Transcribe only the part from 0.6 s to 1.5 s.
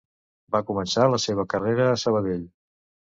començar la seva